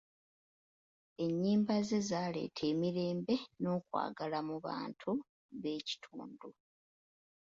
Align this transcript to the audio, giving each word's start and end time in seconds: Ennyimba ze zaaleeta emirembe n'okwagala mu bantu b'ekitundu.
Ennyimba 1.25 1.75
ze 1.87 1.99
zaaleeta 2.09 2.63
emirembe 2.71 3.35
n'okwagala 3.61 4.39
mu 4.47 4.55
bantu 4.65 5.11
b'ekitundu. 5.61 6.49